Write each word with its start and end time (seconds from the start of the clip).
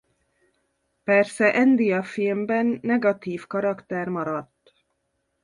Persze 1.03 1.49
Andy 1.53 1.91
a 1.91 2.03
filmben 2.03 2.79
negatív 2.81 3.47
karakter 3.47 4.07
maradt. 4.07 4.73